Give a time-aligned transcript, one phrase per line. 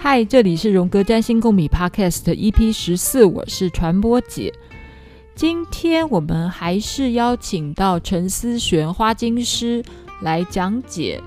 [0.00, 4.54] 嗨，这里是荣格占星共笔 Podcast EP 十四，我是传播姐。
[5.34, 9.82] 今天我们还是邀请到陈思璇花精师
[10.22, 11.20] 来讲解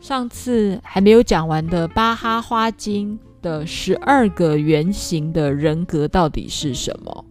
[0.00, 7.24] 上次还没有讲完的巴哈花精的十二个原型的人格到底是什么。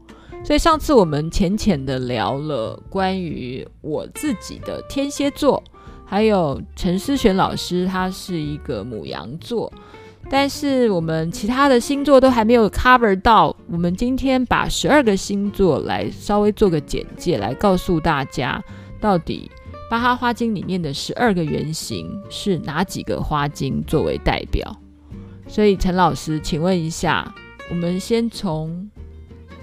[0.44, 5.64] 所以上次我们浅浅的聊了关于我自己的天蝎座。
[6.05, 9.71] 还有陈思璇老师，他是一个母羊座，
[10.32, 13.56] 但是我们其他的星座都还没有 cover 到。
[13.68, 18.64] 我们今天把十二个星座来稍微做个简介，来告诉大家
[19.02, 19.50] 到底
[19.89, 24.75] 巴哈花精里面的十二个原型是哪几个花精作为代表。
[25.47, 27.33] 所以陈老师，请问一下，
[27.71, 28.88] 我们先从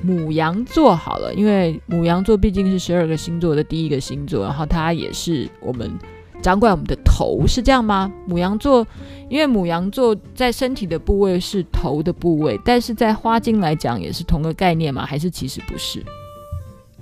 [0.04, 5.96] 牡羊座好了，因为牡羊座毕竟是十二个星座的第一个星座，然后它也是我们。
[6.46, 8.08] 掌管我们的头是这样吗？
[8.24, 8.86] 母羊座，
[9.28, 15.04] 因为母羊座在身体的部位是头的部位，但是在花精来讲也是同个概念吗？
[15.04, 16.00] 还是其实不是？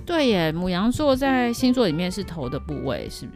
[0.03, 3.27] 对耶，母羊座在星座里面是头的部位，是。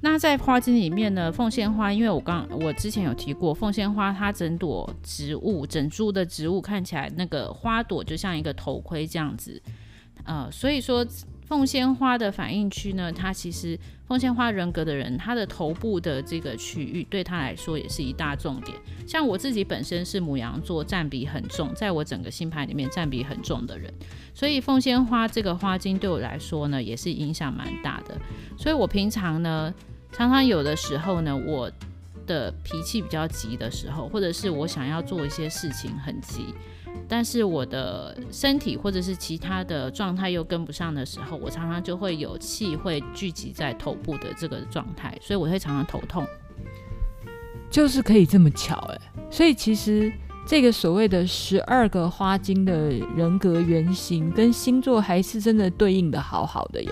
[0.00, 1.30] 那在花精里面呢？
[1.30, 9.60] 凤仙花，因为我刚我之前有提过，凤仙花它整朵植物，整株的植物看起来那个花朵就像一个头盔这样子，
[10.24, 11.06] 呃，所以说。
[11.48, 18.76] 凤仙花的反应区呢，它其实凤仙花人格的人，他的头部的这个区域对他来说也是一大重点。
[19.06, 23.90] 像我自己本身是母羊座，占比很重，在我整个星盘里面占比很重的人，
[24.34, 28.14] 所以凤仙花这个花精对我来说呢，也是影响蛮大的。
[28.58, 29.72] 所以我平常呢，
[30.12, 31.72] 常常有的时候呢，我
[32.26, 36.44] 的脾气比较急的时候，或者是我想要做一些事情很急。
[37.08, 46.26] 但是我的身体或者是其他的状态又跟不上的时候，我常常就会有气会聚集在头部的这个状态，所以我会常常头痛。
[47.70, 48.98] 就是可以这么巧哎，
[49.30, 50.12] 所以其实
[50.46, 56.90] 这个所谓的十二个花精的人格原型跟星座还是真的对应的好好的耶。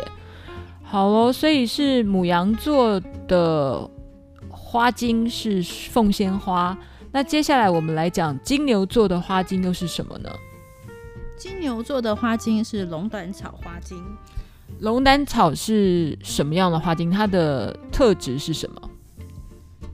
[0.83, 3.91] 好喽，所以是母羊座的
[4.49, 6.77] 花精是凤仙花。
[7.17, 10.31] 那接下来我们来讲金牛座的花精又是什么呢？
[11.39, 13.99] 金牛座的花精是龙胆草花精。
[14.81, 17.11] 龙胆草是什么样的花精？
[17.11, 18.91] 它的特质是什么？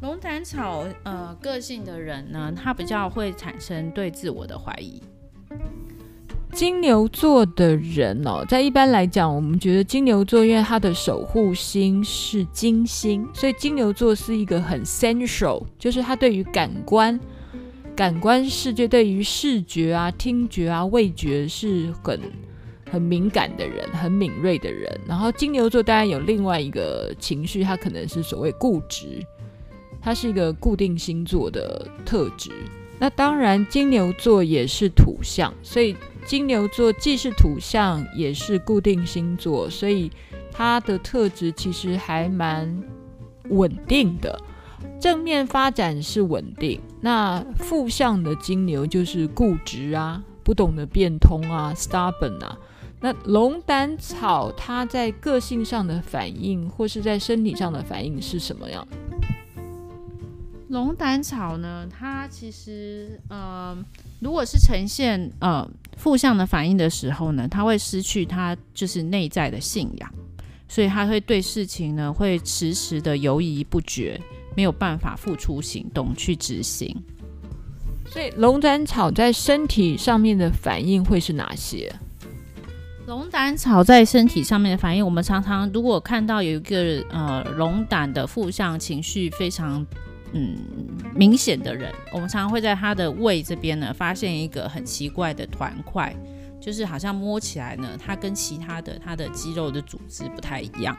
[0.00, 5.00] 龙胆草，呃，个性的人呢，他比较会产生对自我的怀疑。
[6.52, 17.18] 金牛座的人哦，在一般来讲，我们觉得金牛座因为他的守护星是金星，所以金牛座是一个很 sensual，就是他对于感官、
[17.96, 22.20] 感官世界，对于视觉啊、听觉啊、味觉是很
[22.90, 25.00] 很敏感的人，很敏锐的人。
[25.06, 29.24] 然后金牛座当然有另外一个情绪，他可能是所谓固执，
[30.02, 32.50] 他是一个固定星座的特质。
[33.02, 35.96] 那当然，金牛座也是土象，所以。
[36.24, 40.08] 金牛座既是土象，也是固定星座，所以
[40.52, 42.80] 它的特质其实还蛮
[43.48, 44.40] 稳定的。
[45.00, 52.56] 正面发展是稳定，那负向的金牛就是固执啊，不懂得变通啊，stubborn 啊。
[53.00, 58.86] 那龙胆草它在个性上的反应，或是在身体上的反应是什么样？
[60.72, 63.76] 龙胆草呢，它其实呃，
[64.20, 65.68] 如果是呈现呃
[65.98, 70.10] 负向的反应的时候呢，它会失去它就是内在的信仰，
[70.66, 74.18] 所以它会对事情呢会迟迟的犹豫不决，
[74.56, 76.96] 没有办法付出行动去执行。
[78.06, 81.94] 所以龙胆草在身体上面的反应会是哪些？
[83.06, 89.86] 龙胆草在身体上面的反应，我们常常如果看到有一个呃龙胆的负向情绪非常。
[90.34, 90.56] 嗯，
[91.15, 96.15] 明显的人，我们常常会在他的胃这边呢，发现一个很奇怪的团块，
[96.59, 100.97] 就是好像摸起来呢，它跟其他的它的肌肉的组织不太一样，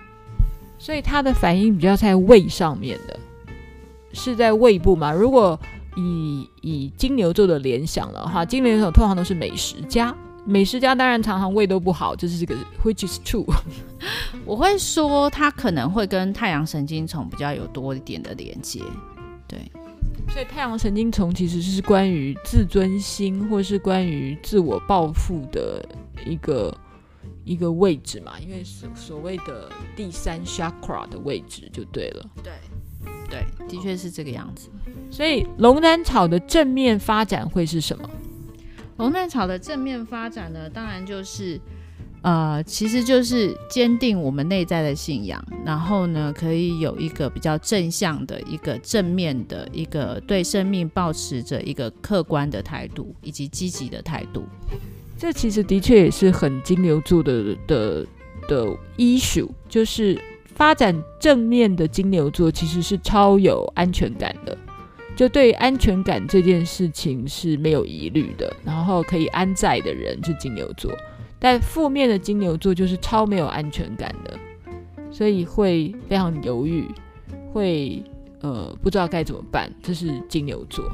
[0.77, 3.19] 所以它的反应比较在胃上面的，
[4.13, 5.11] 是在胃部嘛？
[5.11, 5.59] 如果
[5.95, 10.15] 以以金牛座的联想的话，金牛座通常都是美食家，
[10.45, 13.45] 美食家当然常常胃都不好，这是这个 which is true。
[14.45, 18.79] 我会说，它可能会跟太阳神经丛比较有多一点的连接。
[19.53, 25.87] 对，所以太阳神经丛其实是关于自尊心，或是关于自我报复的
[26.25, 26.75] 一个
[27.45, 32.25] 一个位置嘛，因为所所谓的第三 chakra 的位置就对了。
[32.43, 32.53] 对，
[33.29, 34.69] 对，的确是这个样子。
[35.11, 38.09] 所以龙胆草的正面发展会是什么？
[38.97, 41.59] 龙胆草的正面发展呢，当然就是
[42.23, 54.45] 呃，其实就是坚定我们内在的信仰，然后呢，可以有一个比较正向的一个正面的一个对生命抱持着一个客观的态度，以及积极的态度。
[55.17, 58.05] 这其实的确也是很金牛座的的
[58.47, 58.67] 的
[58.97, 60.17] issue，就是
[60.55, 64.57] 发展正面的金牛座其实是超有安全感的，
[65.13, 70.89] 就对安全感这件事情是没有疑虑的，然后可以安在的人是金牛座。
[71.43, 74.39] 但负面的金牛座就是超没有安全感的，
[75.11, 76.87] 所以会非常犹豫，
[77.51, 78.01] 会
[78.39, 79.69] 呃不知道该怎么办。
[79.83, 80.89] 这是金牛座。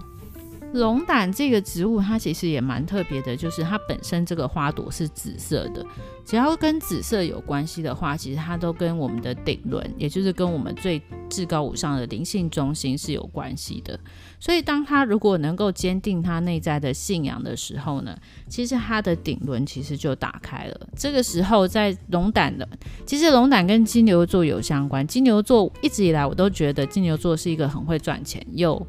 [0.73, 5.85] 龙胆这个植物，它其实也蛮特别的，就是它本身这个花朵是紫色的。
[6.29, 13.99] 只要跟紫色有关系的话，其实它都跟我们的顶轮，也就是跟我们最至高无上的灵性中心是有关系的。
[14.39, 18.15] 所以，当它如果能够坚定它内在的信仰的时候呢，
[18.47, 20.79] 其实它的顶轮其实就打开了。
[20.95, 22.69] 这个时候，在龙胆的，
[23.07, 25.07] 其实龙胆跟金牛座有相关。
[25.07, 28.85] 金牛座一直以来我都觉得金牛座是一个很会赚钱又。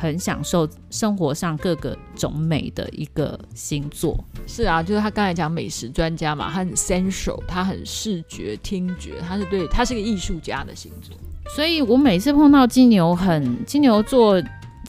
[0.00, 4.16] 很享受生活上各个种美的一个星座，
[4.46, 11.16] 是啊，就是他刚才讲美食专家嘛，他很 sensual，他很视觉听觉，他是对，他是个艺术家的星座。
[11.52, 14.40] 所以我每次碰到金牛很金牛座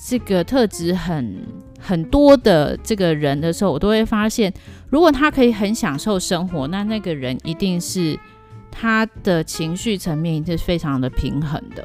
[0.07, 1.43] 这个特质很
[1.79, 4.53] 很多的这个人的时候，我都会发现，
[4.91, 8.15] 如果他可以很享受生活，那那个人一定是
[8.69, 11.83] 他的情绪层面是非常的平衡的，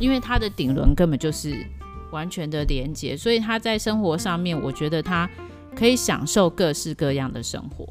[0.00, 1.64] 因为他的顶轮根本就是。
[2.14, 5.28] 完全的连接，所以他在生活上面，我觉得他
[5.74, 7.84] 可以享受各式各样的生活。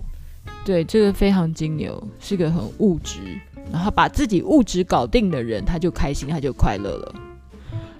[0.66, 3.20] 对，这个非常金牛，是个很物质，
[3.70, 7.16] 然后把自己物质搞定的人，他就开心，他就快乐了。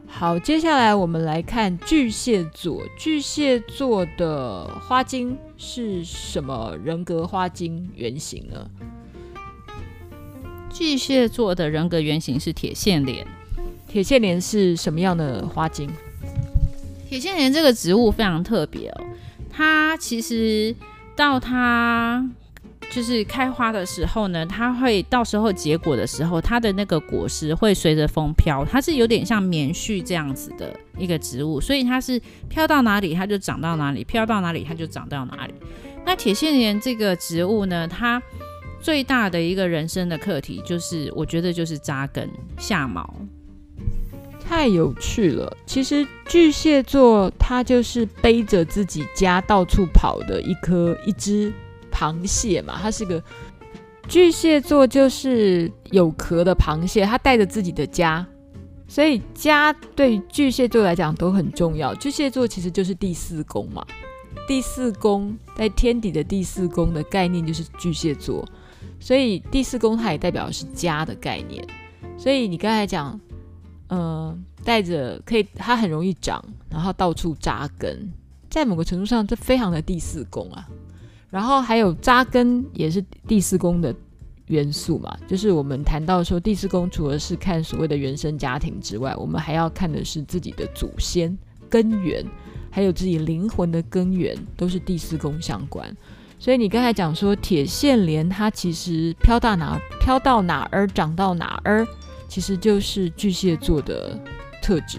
[0.08, 2.82] 好，接下来我们来看巨蟹座。
[2.98, 8.70] 巨蟹座的花精是什么人格花精原型呢？
[10.72, 13.28] 巨蟹座的人格原型是铁线莲。
[13.88, 15.90] 铁线莲是什么样的花精？
[17.14, 19.06] 铁线莲这个植物非常特别哦，
[19.48, 20.76] 它其实
[21.16, 22.28] 到它
[22.90, 32.20] 就是开花的时候呢，它会到时候结果的时候，它的那个果实会随着风飘，它是有点像棉絮这样子的一个植物，所以它是
[32.50, 35.54] 飘到哪里它就长到哪里，飘到哪里它就长到哪里。
[36.04, 38.20] 那铁线莲这个植物呢，它
[38.82, 42.28] 最大的一个人生的课题就是，我觉得就是扎根
[42.58, 43.08] 下锚。
[44.48, 45.58] 太有趣了！
[45.66, 51.52] 其实巨蟹座它就是背着自己家到处跑的一颗一只
[51.92, 53.22] 螃蟹嘛，它是个
[54.08, 58.26] 巨蟹座，就是有壳的螃蟹，它带着自己的家，
[58.88, 61.96] 所以家对巨蟹座来讲都很重要。
[61.96, 63.86] 巨蟹座其实就是第四宫嘛，
[64.48, 68.46] 第四宫在天底的第四宫的概念就是巨蟹座，
[69.00, 71.66] 所以第四宫它也代表是家的概念。
[72.18, 73.20] 所以你刚才讲。
[73.96, 78.12] 嗯，带着可以，它很容易长，然后到处扎根，
[78.50, 80.68] 在某个程度上，这非常的第四宫啊。
[81.30, 83.94] 然后还有扎根，也是第四宫的
[84.48, 85.16] 元素嘛。
[85.28, 91.38] 就是我们谈到说，第四宫除了是看所谓的原生家庭之外，我们还要看的是自己的祖先
[91.70, 92.26] 根源，
[92.72, 95.96] 还有自己灵魂的根源，都是第四宫相关。
[96.40, 101.86] 所以你刚才讲说，铁线莲它其实飘到哪，飘到哪儿长到哪儿。
[102.34, 104.20] 其实就是巨蟹座的
[104.60, 104.98] 特质，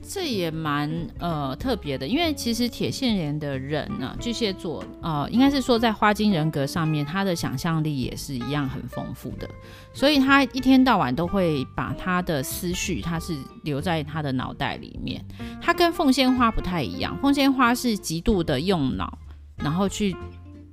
[0.00, 9.50] 这也蛮呃特别的，因为其实铁线莲的人呢，巨蟹座呃，应该是说在花精人格上面，他的想象力也是一样很丰富的，
[9.92, 15.20] 所以他一天到晚都会把他的思绪，他是留在他的脑袋里面。
[15.60, 19.18] 他跟凤仙花不太一样，凤仙花是极度的用脑，
[19.56, 20.16] 然后去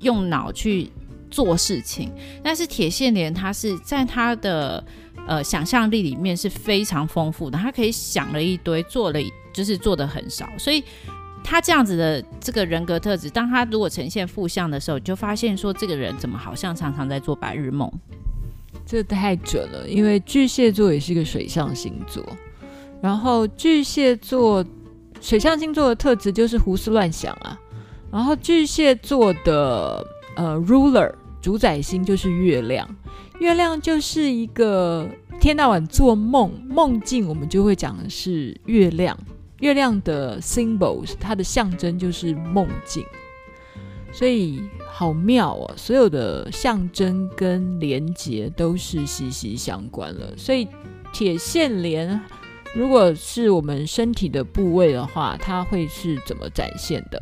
[0.02, 0.92] 用脑去
[1.32, 2.12] 做事情，
[2.44, 4.86] 但是铁线莲它是在他的。
[5.27, 9.20] 呃，想象力里面是非常丰富的，他可以想了一堆，做了
[9.51, 10.84] 就是做的很少，所以
[11.44, 17.91] 他这样子的这个人格特质，当他如果呈现负向的时候，就发现说这个人怎么好像常常在做白日梦，
[18.86, 22.24] 这太准了，因为巨蟹座也是一个水象星座，
[23.01, 24.65] 然后巨蟹座
[25.22, 27.60] 水象星座的特质就是胡思乱想啊，
[28.12, 30.05] 然后巨蟹座的
[30.36, 31.12] 呃 ruler
[31.46, 32.90] 主宰星就是月亮。
[33.40, 35.08] 月亮就是一个
[35.40, 39.16] 天到晚做梦，梦境我们就会讲的是月亮。
[39.60, 43.06] 月亮的 symbols，它的象征就是梦境，
[44.12, 44.60] 所以
[44.92, 45.72] 好妙哦。
[45.78, 50.36] 所有的象征跟连结都是息息相关了。
[50.36, 50.68] 所以
[51.14, 52.20] 铁线莲，
[52.74, 57.22] 如果是我们身体的部位的话，它会是怎么展现的？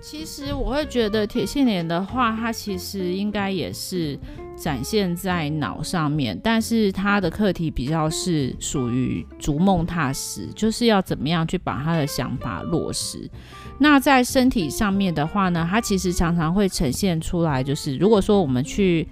[0.00, 4.18] 其实我会觉得铁线莲的话，它其实应该也是
[4.56, 13.30] 展现在脑上面，但是它的课题比较是属于逐梦踏实，就是要怎么样去把他的想法落实。
[13.78, 19.06] 那在身体上面的话呢，它其实常常会呈现出来，就是如果说我们去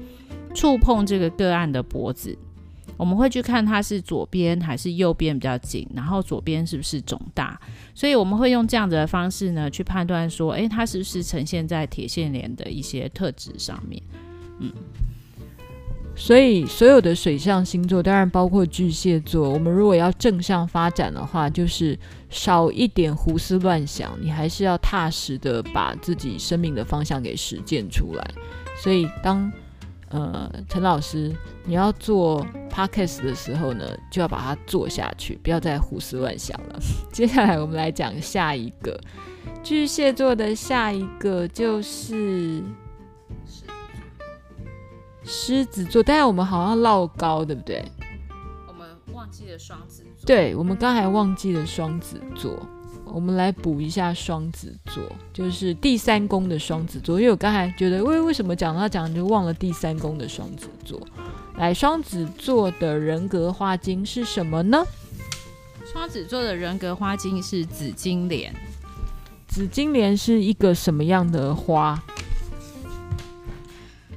[0.55, 2.37] 触碰这个个案的脖子。
[2.99, 7.59] 我们会去看它是左边还是右边比较紧，然后左边是不是肿大，
[7.95, 14.03] 所以我们会用这样子的方式呢去判断说，诶，它是不是呈现在铁线莲的一些特质上面。
[14.59, 14.73] 嗯，
[16.17, 21.97] 所以所有的水象星座，当然包括巨蟹座，我们如果要正向发展的话，就是
[22.29, 28.31] 少一点胡思乱想，你还是要踏实的把自己生命的方向给实践出来。
[28.83, 29.51] 所以当
[30.09, 31.31] 呃，陈老师，
[31.65, 36.79] 你要做 podcast 的时候呢，就要把它做下去，不要再胡思乱想了。
[37.13, 39.01] 接下来我们来讲下一个
[39.63, 42.63] 巨蟹座的下一个就是
[45.25, 47.85] 狮子座，但是我们好像落高，对不对？
[48.67, 50.27] 我们忘记了双子座。
[50.27, 52.59] 对，我们刚才忘记了双子座。
[53.11, 57.19] 我们来补一下双子座，就是第三宫的双子座。
[57.19, 61.01] 因为我刚才觉得，为为什么讲到讲就忘了第三宫的双子座？
[61.59, 64.85] 来，双子座的人格花精是什么呢？
[65.85, 68.55] 双子座的人格花精是紫金莲。
[69.49, 72.01] 紫金莲是一个什么样的花？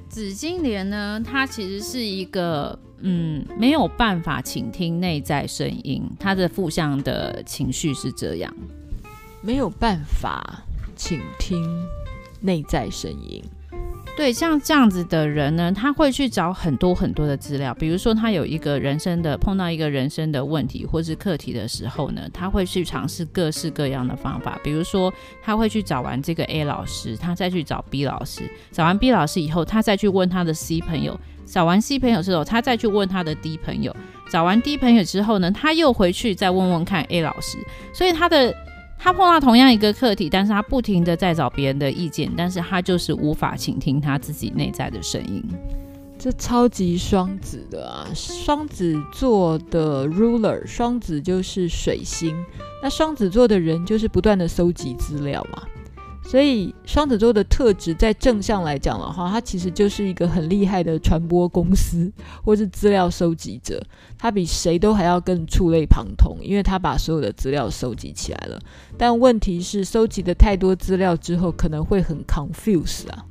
[0.08, 2.78] 紫金莲呢，它其实是一个。
[3.04, 8.56] 嗯，没有办法倾听内在声音，它的负向的情绪是这样，
[9.42, 10.62] 没有办法
[10.96, 11.84] 倾听
[12.42, 13.44] 内在声音。
[14.18, 31.20] 对，像这样子的人呢，他会去找很多很多的资料，比如说他有一个人生的碰到一个人生的问题或是课题的时候呢，他会去尝试各式各样的方法，比如说他会去找完这个 A 老师，他再去找 B 老师，找完 B 老师以后，他再去问他的 C 朋友。
[31.46, 33.94] 找完 C 朋友之后，他再去问他的 D 朋友。
[34.30, 37.58] 找完 D 朋友之后呢，他又回去再问问看 A 老师。
[37.94, 38.56] 所以他的
[39.04, 45.44] 他碰到同样一个课题，但是他不停的在找别人的意见，但是他就是无法倾听他自己内在的声音。
[46.20, 48.06] 这超级双子的啊！
[48.14, 52.36] 双子座的 ruler，双子就是水星。
[52.84, 55.64] 那双子座的人就是不断的搜集资料嘛。
[56.24, 62.10] 所以双子座的特质，在正向来讲的话，它其实就是一个很厉害的传播公司，
[62.44, 63.84] 或是资料收集者。
[64.18, 68.60] 它比谁都还要更触类旁通，因为它把所有的资料收集起来了。
[68.98, 73.26] 但问题是，收集的太多资料之后，可能会很 confuse 啊。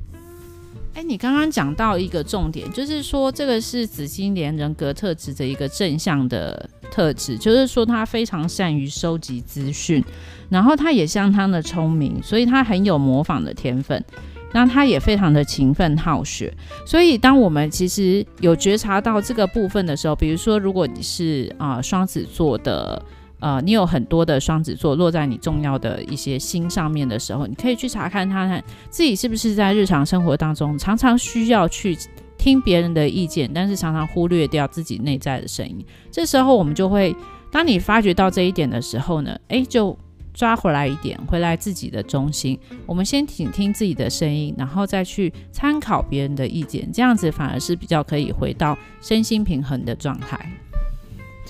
[0.95, 10.05] 哎，你刚刚讲到一个重点，就是说这个是紫金莲人格特质的一个正向的特质，就是说他非常善于收集资讯。
[10.49, 14.05] 然后他也相当的聪明，所以他很有模仿的天分。
[14.53, 16.53] 那他也非常的勤奋好学。
[16.85, 23.01] 所以当我们其实有觉察到这个部分的时候，比如说如果你是啊、双子座的，
[23.41, 31.97] 呃，你有很多的双子座落在你重要的一些心上面的时候，你可以去查看他看自己是不是在日常生活当中常常需要去
[32.39, 35.85] 听别人的意见，但是常常忽略掉自己内在的声音。
[36.11, 37.15] 这时候我们就会，
[37.51, 39.99] 当你发觉到这一点的时候呢，诶，就。
[40.33, 42.57] 抓回来一点，回来自己的中心。
[42.87, 50.39] 我们先倾听自己的声音，然后再去参考别人的意见，这样子反而是比较可以回到身心平衡的状态。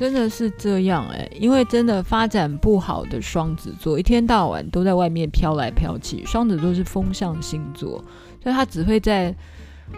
[0.01, 6.25] 真的是这样哎、因为真的发展不好的双子座，一天到晚都在外面飘来飘去。
[6.25, 8.03] 双子座是风象星座，
[8.43, 9.37] 所以他只会在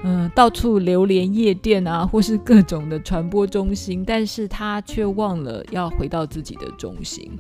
[0.03, 7.31] 嗯到处流连夜店啊， 或是各种的传播中心，但是他却忘了要回到自己的中心。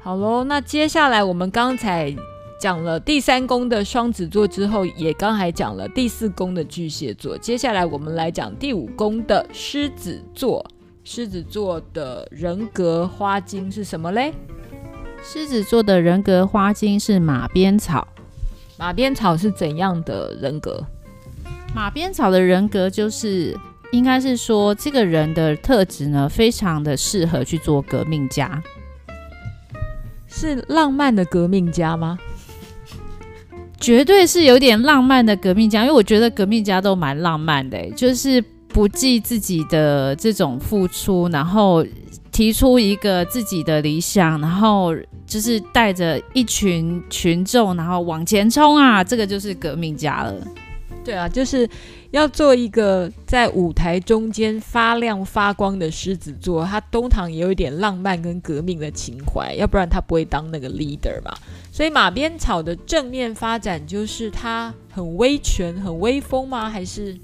[0.00, 2.14] 好喽，那接下来我们刚才
[2.60, 7.36] 讲了第三宫的双子座之后，也刚才讲了第四宫的巨蟹座。
[7.36, 10.64] 接下来我们来讲第五宫的狮子座。
[11.10, 14.30] 狮子座的人格花精是什么嘞？
[15.22, 18.06] 狮子座的人格花精是马鞭草。
[18.76, 20.84] 马鞭草是怎样的人格？
[21.74, 23.58] 马鞭草的人格就是，
[23.90, 28.62] 应该是说这个人的特质呢，非常的适合去做革命家。
[30.26, 32.18] 是浪漫的革命家吗？
[33.80, 38.44] 绝对是有点浪漫的革命家，因为我觉得革命家都蛮浪漫的，就是
[38.78, 41.84] 不计自己的这种付出，然后
[42.30, 44.94] 提出一个自己的理想，然后
[45.26, 50.32] 就是带着一群群众，然后往前冲啊，这个就是革命家了。
[51.04, 51.68] 对啊，就是
[52.12, 61.34] 要做一个在舞台中间发亮发光的狮子座，他通常也有一点浪漫跟革命的情怀，要不然他不会当那个 leader 嘛。
[61.72, 66.70] 所以马鞭草的正面发展就是他很威权、很威风吗？
[66.70, 67.18] 还是？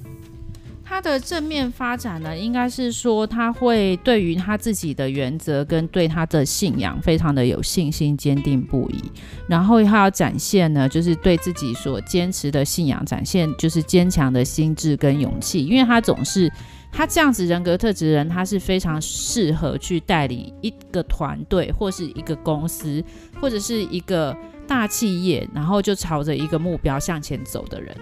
[0.85, 9.03] 他的正面发展呢，应该是说他会对于他自己的原则跟对他的信仰非常的有信心，坚定不移。
[9.49, 15.65] 然后他要展现呢，就是对自己所坚持的信仰展现就是坚强的心智跟勇气。
[15.65, 16.53] 因为他总是
[16.93, 23.03] 他这样子人格特质的人，他是非常适合去带领一个团队或是一个公司
[23.41, 24.37] 或者是一个
[24.69, 27.97] 大企业，然后就朝着一个目标向前走的人。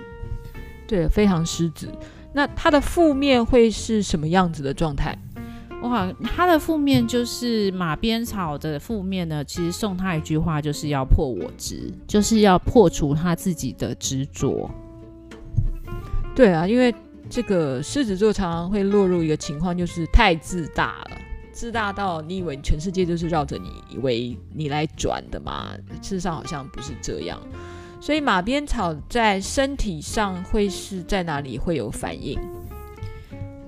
[0.87, 1.89] 对，非常狮子。
[2.33, 5.17] 那他的负面会是什么样子的状态？
[5.83, 9.45] 哇，他的负面就是马鞭草的负面呢。
[9.45, 14.71] 其实送他一句话，就是要破我执，就是要破除他自己的执着。
[16.37, 16.95] 对啊，因为
[17.29, 21.19] 这个狮子座常常会落入一个情况，就是太自大了，
[21.51, 25.73] 自大到你以为全世界就是绕着你，以为你来转的嘛？
[26.01, 27.41] 事实上好像不是这样。
[28.03, 32.37] 所以马鞭草在身体上会是在哪里会有反应？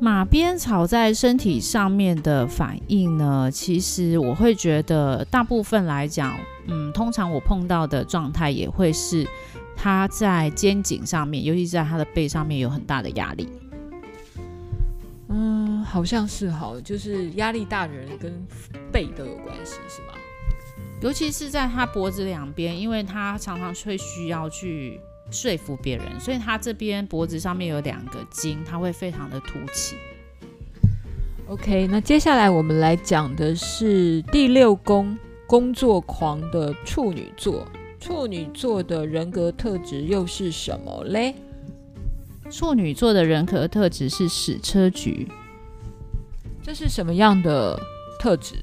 [0.00, 3.48] 马鞭草在身体上面的反应呢？
[3.48, 6.36] 其实我会觉得，大部分来讲，
[6.66, 9.24] 嗯，通常我碰到的状态也会是
[9.76, 13.48] 他在肩颈上面，尤其是在他的背上面有很大的压力。
[15.28, 18.32] 嗯，好像是好，就是压力大的人跟
[18.90, 20.14] 背都有关系，是吗？
[21.04, 24.99] 尤其是在他脖子两边，因为他常常会需要去
[25.30, 29.96] 说服别人，所以他这边脖子上面有两个筋，他会非常的凸起。
[31.46, 35.14] OK，那接下来我们来讲的是第六宫
[35.46, 37.68] 工作狂的处女座，
[38.00, 41.34] 处女座的人格特质又是什么嘞？
[42.50, 45.28] 处女座的人格特质是矢车局，
[46.62, 47.78] 这是什么样的
[48.18, 48.54] 特质？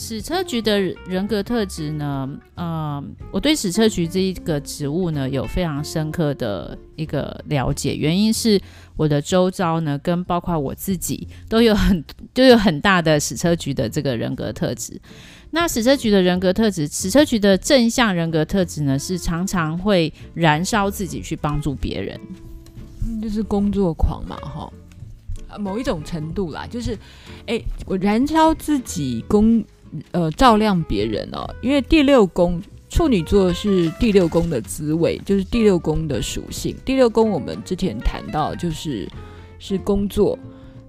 [0.00, 2.30] 矢车菊的人格特质呢？
[2.54, 3.02] 呃，
[3.32, 7.96] 我对矢车菊这一个植物呢，有非常深刻的一个了解。
[7.96, 8.60] 原因是
[8.94, 15.00] 我的周遭呢，跟包括我自己都有很 都有很大的矢车菊的这个人格特质。
[15.50, 22.20] 那矢车菊的人格特质，矢车菊的正向人格特质呢，是常常会燃烧自己去帮助别人，
[23.04, 24.72] 嗯，就是工作狂嘛，哈，
[25.58, 26.96] 某一种程度啦，就是，
[27.48, 29.64] 哎，我燃烧自己工。
[30.12, 36.76] 呃，照亮别人哦，因为第六宫处女座是第六宫的滋味，就是第六宫的属性。
[36.84, 39.08] 第六宫我们之前谈到，就是
[39.58, 40.38] 是工作，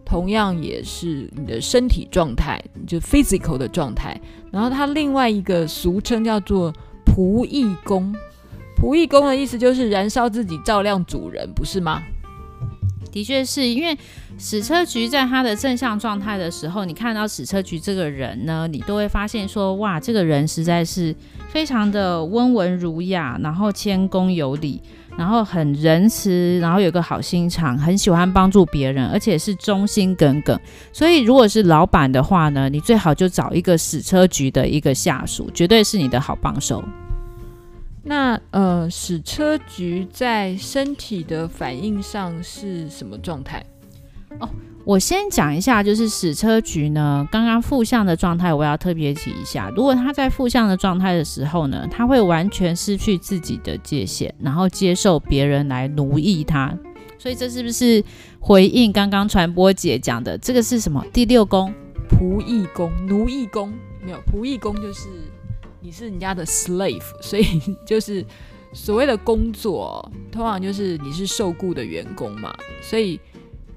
[0.05, 4.19] 同样也是你的身体状态，就 physical 的状态。
[4.51, 6.73] 然后它另外一个俗称叫做
[7.05, 8.15] 仆役宫，
[8.77, 12.01] 仆役宫的意思就是燃烧自己照亮主人，不是吗？
[13.11, 13.97] 的确是因为
[14.37, 21.15] 矢车菊在他的正向状态的时候，你看到矢车菊这个人呢，你都会发现说，哇，这个人实在是
[21.49, 24.81] 非常的温文儒雅，然后谦恭有礼，
[25.17, 30.59] 然后很仁慈，然后有个好心肠，很喜欢帮助别人，而且是忠心耿耿。
[30.93, 36.83] 所以，如果是老板的话呢，你最好就找一个矢车菊的一个下属，绝对是你的好帮手。
[38.03, 43.63] 那呃，矢车菊在身体的反应上是什么状态？
[44.39, 44.49] 哦，
[44.85, 49.69] 我先讲一下，就是矢车菊呢，刚刚负向的状态，我要特别提一下。
[49.75, 56.73] 如果他在负向的状态的时候呢，他会完全失去自己的界限，然后接受别人来奴役他。
[57.17, 58.01] 所以这是不是
[58.39, 60.37] 回应刚刚传播姐讲的？
[60.37, 61.03] 这个是什么？
[61.11, 61.73] 第六宫
[62.09, 63.73] 仆役宫、奴役宫？
[64.01, 65.09] 没有，仆役宫就是。
[65.81, 67.45] 你是人家的 slave，所以
[67.85, 68.25] 就是
[68.73, 72.53] 所谓的工作，通常就是你是受雇的员工嘛。
[72.81, 73.19] 所以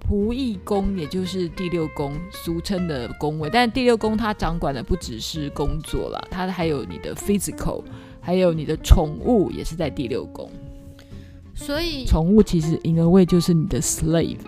[0.09, 7.83] 仆役宫也就是第六宫俗称的宫位，但第六宫它掌管的不只是工作了，它还有你的 physical，
[8.21, 10.51] 还有你的宠物也是在第六宫。
[11.55, 14.39] 所以宠物其实 in a way 就是你的 slave。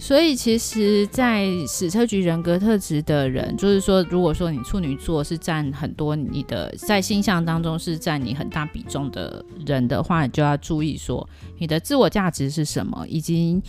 [0.00, 13.60] 所以，其实，在矢车局人格特质的人，就是说，如果说你处女座是占很多你的在星象当中是占你很大比重的人的话，你就要注意说，你的自我价值是什么，以及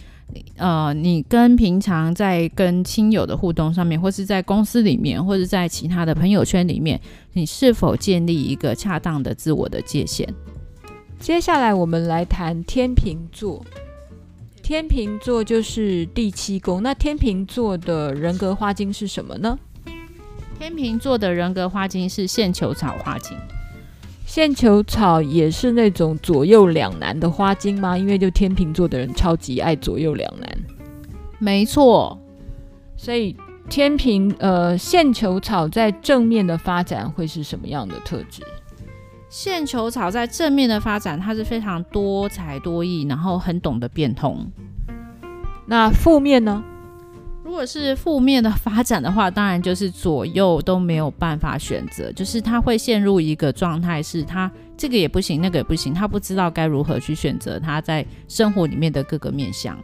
[0.58, 7.02] 呃，你跟平常在跟亲友的互动上面，或是在公司里面，或者在其他的朋友圈里面，
[7.34, 10.30] 你是否建立一个恰当的自我的界限？
[11.20, 13.66] 接下来，我们来谈天秤座。
[14.70, 19.58] 天秤座就是第七宫，那天秤座的人格花精是什么呢？
[20.60, 23.36] 天秤座的人格花精是线球草花精。
[24.28, 27.98] 线球草也是那种左右两难的花精吗？
[27.98, 30.58] 因为就天秤座的人超级爱左右两难。
[31.40, 32.22] 没错，
[32.96, 33.36] 所以
[33.72, 38.44] 天秤呃线球草在正面的发展会是什么样的特质？
[39.30, 44.52] 线球草在正面的发展，它是非常多才多艺，然后很懂得变通。
[45.68, 46.64] 那负面呢？
[47.44, 59.78] 如果是负面的发展的话，当然就是左右都没有办法选择，就是他会陷入一个状态，是他这个也不行，那个也不行，他不知道该如何去选择他在生活里面的各个面向。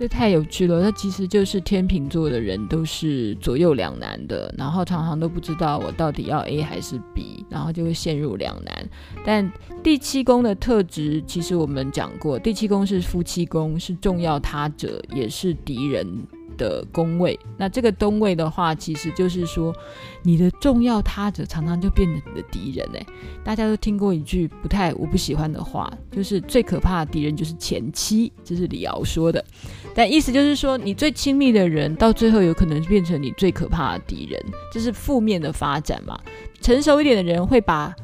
[0.00, 8.88] 这太有趣了，那其实就是天秤座的人都是左右两难的，然后常常都不知道我到底要 A 还是 B，然后就会陷入两难。
[9.26, 16.06] 但第七宫的特质，其实我们讲过，第七宫是夫妻宫，是重要他者，也是敌人。
[16.60, 19.74] 的宫位，那这个东位的话，其实就是说，
[20.22, 23.06] 你的重要他者常常就变成你的敌人哎。
[23.42, 29.42] 大家都听过一句不太我不喜欢的话，就是最可怕的敌人就是前妻，这是李敖说的。
[29.94, 34.38] 但意思就是说，你最亲密的人，到最后有可能变成你最可怕的敌人，
[34.70, 36.20] 这是负面的发展嘛。
[36.60, 37.94] 成熟一点的人会把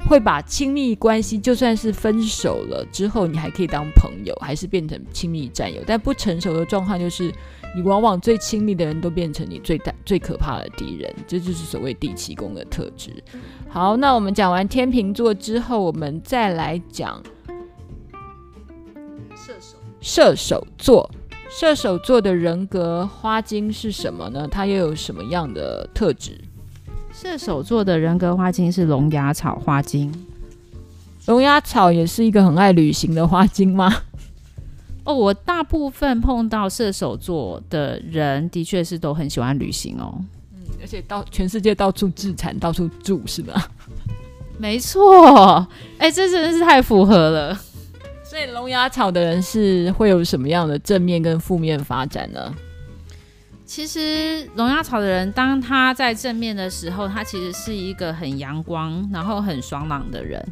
[0.08, 5.82] 会把亲密关系，就算是分手了之后，你还可以当朋友，还是变成亲密战友。
[5.86, 7.30] 但不成熟的状况就是。
[7.74, 13.12] 你往往最亲密的人都变成你最大最可怕的敌人，这就是所谓第七宫的特质。
[13.68, 17.22] 好，那我们讲完天秤座之后，我们再来讲
[19.36, 21.10] 射手射手座。
[21.52, 24.46] 射手座的人格花精是什么呢？
[24.48, 26.40] 它又有什么样的特质？
[27.12, 30.12] 射手座的人格花精是龙牙草花精。
[31.26, 33.92] 龙牙草也是一个很爱旅行的花精吗？
[35.04, 40.14] 哦，我大部分碰到射手座的人，的确是都很喜欢旅行哦。
[40.52, 43.70] 嗯，而且到全世界到处自产，到处住，是吧？
[44.58, 45.66] 没错，
[45.98, 47.58] 哎，这真的是太符合了。
[48.22, 52.54] 所以龙牙草的人是会有什么样的正面跟负面发展呢？
[53.64, 60.44] 其实龙牙草的人，当他在正面的时候，他其实是一个很阳光，然后很爽朗的人。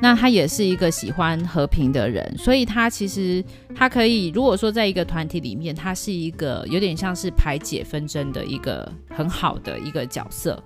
[0.00, 10.60] 那他也是一个喜欢和平的人，所以他其实他可以，如果说在一个团体里面，他是一个有点像是排解纷争的一个很好的一个角色。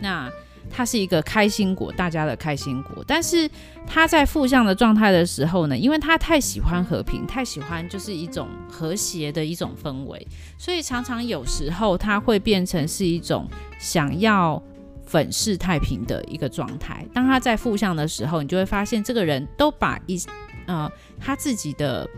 [0.00, 0.30] 那
[0.70, 3.04] 他是一个开心果，大家的开心果。
[3.06, 3.48] 但是
[3.86, 13.46] 他在负向的状态的时候呢，因为他太喜欢和平，太喜欢就是一种和谐的一种氛围，所以常常有时候他会变成是一种
[13.78, 14.62] 想要。
[15.06, 17.06] 粉饰太平的一个状态。
[17.14, 20.20] 当他在负向的时候，你就会发现这个人都把一
[20.66, 22.08] 呃他自己的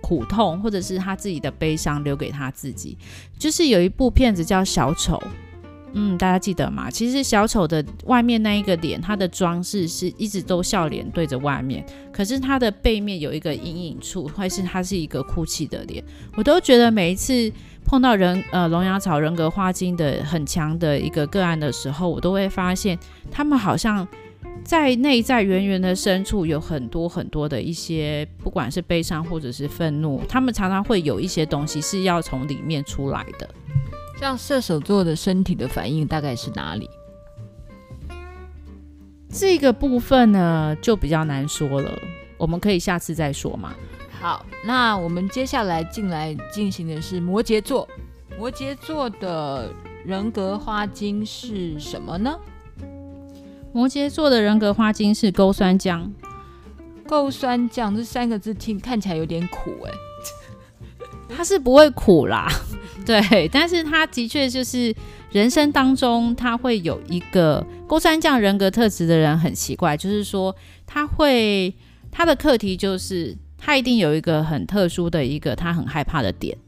[0.00, 2.96] 苦痛或者是他自己的悲伤留给他自己。
[3.38, 5.16] 就是有一部片子叫《小丑》，
[5.94, 6.90] 嗯，大家记得吗？
[6.90, 16.04] 其实小丑的外面那一个脸，他的装饰是一直都笑脸对着外面，可是他的背面有一个阴影处，或是他是一个哭泣的脸。
[16.36, 17.50] 我都觉得每一次。
[17.84, 22.98] 碰到人呃龙牙草人格花精的很强的一个个案的时候，我都会发现
[23.30, 24.06] 他们好像
[24.64, 33.48] 在内在圆圆的深处有很多很多的一些，不管是悲伤或者是愤怒，他们常常会有一些东西是要从里面出来的。
[34.18, 36.88] 像射手座的身体的反应大概是哪里？
[39.28, 41.90] 这个部分呢就比较难说了，
[42.38, 43.74] 我们可以下次再说嘛。
[44.22, 47.88] 好，那我们接下来进来进行的是摩羯座。
[48.38, 49.68] 摩羯座的
[50.06, 52.38] 人格花精是什么呢？
[53.72, 56.08] 摩羯座的人格花精是勾酸浆。
[57.08, 59.92] 勾酸浆这三个字听看起来有点苦哎，
[61.36, 62.46] 它是不会苦啦，
[63.04, 64.94] 对，但是它的确就是
[65.32, 70.54] 人生当中他会有一个勾酸浆人格特质的人很奇怪，就是说
[70.86, 71.74] 他会
[72.12, 73.36] 他的课题就是。
[73.64, 76.58] 他一定有一个很特殊的一个他很害怕的点。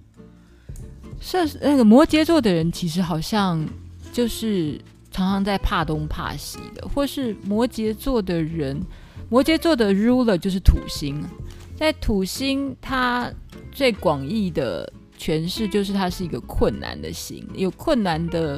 [1.20, 3.66] 射那个摩羯座的人其实好像
[4.12, 4.80] 就是
[5.10, 8.80] 常常在怕东怕西的，或是摩羯座的人，
[9.28, 11.20] 摩羯座的 ruler 就是土星，
[11.74, 13.28] 在土星它
[13.72, 18.56] 最广义的诠释就是它是一个困难的星，有困难的，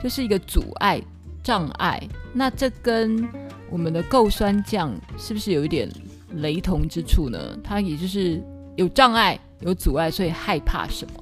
[0.00, 1.02] 就是一个阻碍
[1.42, 2.00] 障碍。
[2.32, 3.28] 那这跟
[3.68, 5.90] 我们的勾酸酱是不是有一点？
[6.36, 7.38] 雷同之处呢？
[7.62, 8.42] 他也就是
[8.76, 11.12] 有障碍、有阻碍，所以害怕什么？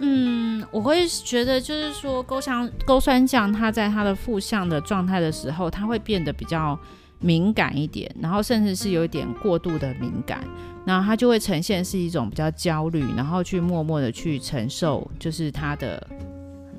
[0.00, 6.78] 嗯，我会觉得就是说，勾香勾酸酱，它在它的负向的状态的时候，它会变得比较
[7.18, 10.44] 敏感一点，然后甚至是有一点过度的敏感，
[10.84, 16.06] 然后它就会呈现是一种比较焦虑，然后去默默的去承受，就是他的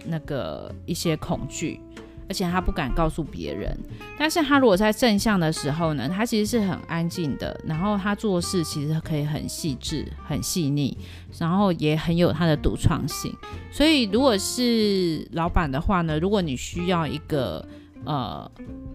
[0.05, 1.79] 那个一些恐惧。
[2.29, 3.77] 而且他不敢告诉别人。
[4.17, 10.97] 但是他如果在正向的时候呢，他其实是很安静的，然后他做事其实可以很细致、很细腻，
[11.37, 13.33] 然后也很有他的独创性。
[13.71, 17.65] 所以如果是老板的话呢，如果你需要一个
[18.05, 18.49] 呃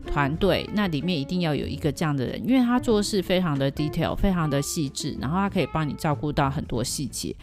[0.07, 7.35] 团队，那里面一定要有一个这样的人，因为他做事非常的 detail，非常的细致，然后他可以帮你照顾到很多细节。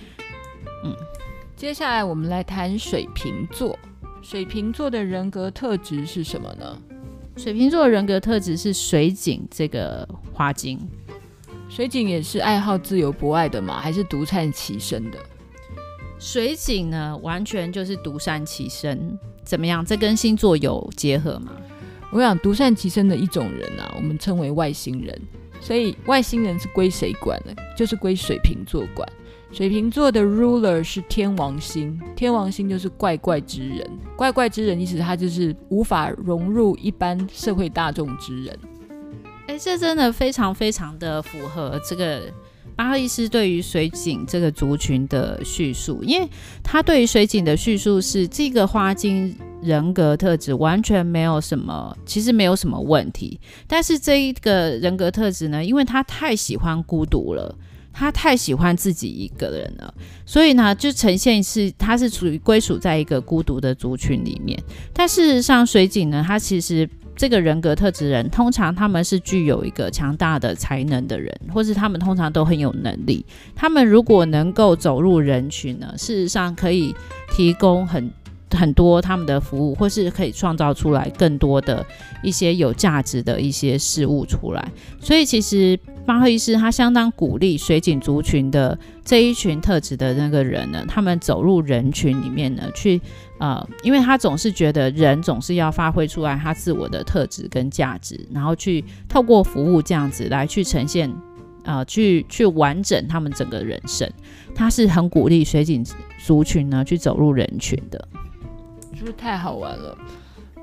[0.84, 0.93] 嗯，
[1.56, 3.78] 接下来我们来谈水瓶座。
[4.21, 6.77] 水瓶座的人格特质是什么呢？
[7.38, 10.79] 水瓶座的人格特质是水井这个花精。
[11.69, 13.79] 水井也是爱好自由博爱的吗？
[13.79, 15.17] 还是独善其身的？
[16.19, 19.17] 水井呢，完全就是独善其身。
[19.43, 19.86] 怎么样？
[19.86, 21.53] 这跟星座有结合吗？
[22.12, 25.19] 我想独善其身的一种人啊，我们称为外星人。
[25.62, 27.53] 所以外星人是归谁管呢？
[27.75, 29.08] 就是归水瓶座管。
[29.52, 33.90] 水瓶座的 ruler 是天王星，天王星就是怪怪之人。
[34.16, 38.60] 怪怪之人意思他就是无法融入一般社会大众之人。
[39.48, 42.22] 哎，这真的非常非常的符合这个
[42.76, 46.30] 巴赫医师对于水井这个族群的叙述，因为
[46.64, 53.40] 他对于水井的叙述是这个花精人格特质完全没有什么，其实没有什么问题。
[53.68, 57.58] 但是这一个人格特质呢，因为他太喜欢孤独了。
[58.00, 59.94] 他太喜欢自己一个人了，
[60.26, 64.58] 所以呢，就呈现是他是属于归属在一个孤独的族群里面。
[64.94, 73.26] 但事实上，水井呢，他其实这个人格特质人，通常他们是具有一个强大的才能的人，或是他们通常都很有能力。
[73.54, 76.96] 他们如果能够走入人群呢，事实上可以
[77.36, 78.10] 提供很。
[78.52, 81.86] 很多他们的服务，或是可以创造出来更多的
[82.24, 84.72] 一些有价值的一些事物出来。
[85.00, 93.00] 所以其实巴赫医师他相当鼓励水井族群的这一群特质的那个人呢，他们走入人群里面呢，去
[93.40, 101.14] 呃，因为他总是觉得人总是要发挥出来他自我的特质跟价值，然后去透过服务这样子来去呈现，
[101.64, 104.10] 呃，去去完整他们整个人生。
[104.56, 105.86] 他是很鼓励水井
[106.26, 108.08] 族群呢去走入人群的。
[109.00, 109.98] 是不是太好玩了？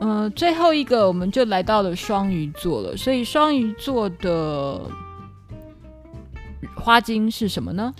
[0.00, 2.94] 嗯、呃，最后一个我们就来到了双鱼座了。
[2.94, 4.78] 所以双鱼座的
[6.76, 7.94] 花精是什么呢？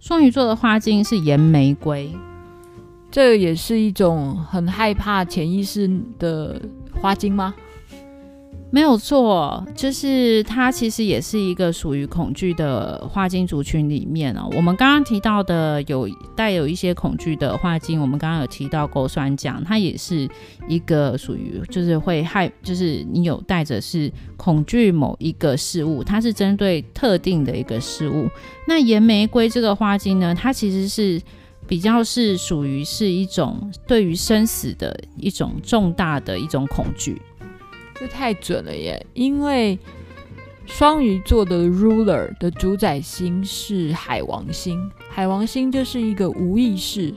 [0.00, 2.10] 双鱼座的花精是岩玫瑰，
[3.10, 5.86] 这也是一种很害怕潜意识
[6.18, 6.58] 的
[6.98, 7.54] 花精吗？
[8.74, 14.48] 没有错，就是它其实也是一个属于恐惧的花精族群里面哦。
[14.50, 20.28] 我们刚刚提到的有带有一些恐惧的花精，我们刚刚有提到勾酸浆，它也是
[20.66, 28.28] 一个属于就是会害，就是你有带着是恐惧某一个事物，它是针对特定的一个事物。
[28.66, 31.22] 那岩玫瑰这个花精呢，它其实是
[31.68, 37.22] 比较是属于是一种对于生死的一种重大的一种恐惧。
[37.98, 39.06] 这太准了耶！
[39.14, 39.78] 因为
[40.66, 47.14] 双鱼座的 ruler 的主宰星是海王星，海王星就是一个无意识，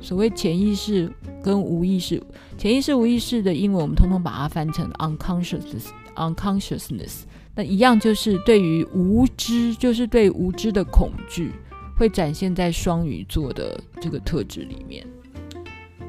[0.00, 2.22] 所谓潜意识跟无意识，
[2.56, 7.22] 潜意识无意识的英文我们通通把它翻成 unconsciousness，unconsciousness，
[7.54, 11.50] 那一样就是对于无知，就是对无知的恐惧，
[11.96, 15.04] 会展现在双鱼座的这个特质里面。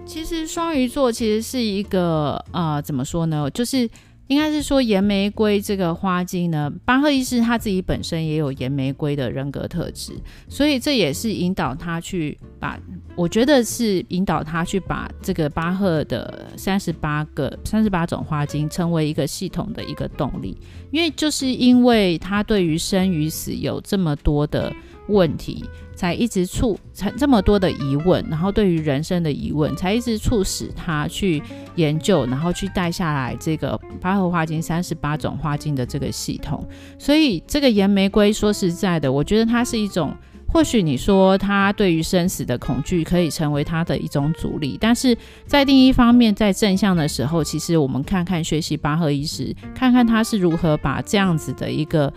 [0.05, 3.49] 其实双鱼座其实是一个呃，怎么说呢？
[3.51, 3.89] 就是
[4.27, 10.13] 应该是说岩玫瑰这个花精呢，巴赫医师他自己本身也有岩玫瑰的人格特质，
[10.47, 12.79] 所以这也是引导他去把，
[13.15, 20.57] 我觉得是引导他去把这个巴赫的三十八个三十八种花精成为一个系统的一个动力，
[20.91, 24.73] 因为就是因为他对于生与死有这么多的
[25.07, 25.63] 问题。
[25.95, 31.41] 才一直促成这么多的疑问，然后对于人生的疑问，才一直促使他去
[31.75, 36.67] 研究，然后去带下来这个巴赫花精三十八种花精的这个系统。
[36.97, 40.13] 所以这个岩玫瑰，说实在的，我觉得它是一种，
[40.47, 52.11] 或许你说他对于生死的恐惧可以成为他的一种阻力，但是在另一方面，在正向的时候，其实我们看看学习巴赫医师，看看他是如何把这样子的一个。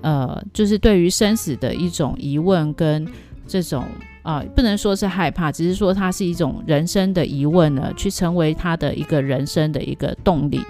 [0.00, 3.06] 呃，就是对于生死的一种疑问跟
[3.46, 3.84] 这种
[4.22, 10.60] 呃，不能说是害怕，只是说它是一种人生的疑问呢，去成为他的一个人生的一个动力。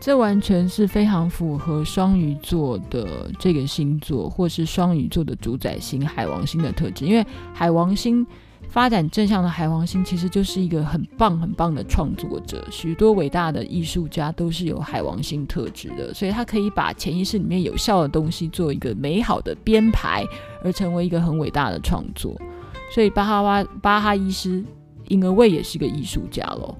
[0.00, 8.26] 这完全是非常符合双鱼座的这个星座，或是双鱼座的主宰星海王星的特质，因为海王星。
[8.68, 20.24] 发展正向的海王星其实就是一个很棒很棒的创作者，许多伟大的艺术家都是有海王星特质的，所以他可以把潜意识里面有效的东西做一个美好的编排，
[20.62, 22.36] 而成为一个很伟大的创作。
[22.94, 24.62] 所以巴哈哇巴哈医师，
[25.08, 26.76] 因而为也是个艺术家喽。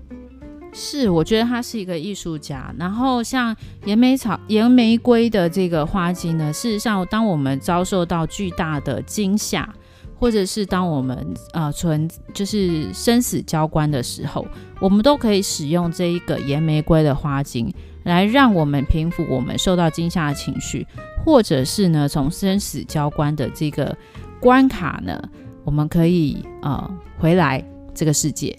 [0.73, 2.73] 是，我觉得他是一个艺术家。
[2.79, 9.75] 然后像岩玫草、岩玫瑰的这个花精呢，事实上，当我们遭受到巨大的惊吓，
[10.19, 14.47] 或者是当我们呃存就是生死交关的时候，
[14.81, 20.87] 我们都可以使用这一个岩玫瑰的花精，来让我们平复我们受到惊吓的情绪，
[21.25, 23.97] 或者是呢从生死交关的这个
[24.41, 25.23] 关卡呢，
[25.65, 28.59] 我们可以呃回来这个世界。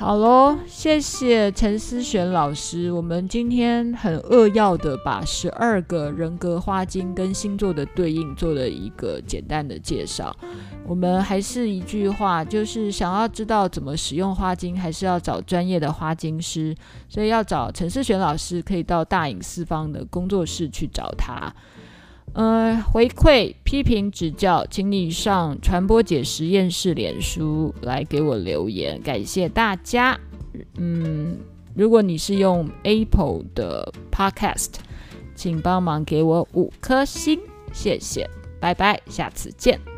[0.00, 2.90] 好喽，谢谢陈思璇老师。
[2.90, 10.34] 我们今天很扼要的把十二个人格花精跟星座的对应做了一个简单的介绍。
[10.86, 16.74] 我们还是一句话，就是想要知道怎么使用花精，还是要找专业的花精师。
[17.06, 21.54] 所以要找陈思璇老师，可以到大隐四方的工作室去找他。
[22.32, 30.18] 呃，回馈、批评、指教，请你上传播姐实验室脸书来给我留言，感谢大家。
[30.76, 31.36] 嗯，
[31.74, 34.74] 如果你是用 Apple 的 Podcast，
[35.34, 37.40] 请帮忙给我五颗星，
[37.72, 38.28] 谢谢，
[38.60, 39.89] 拜拜，下次见。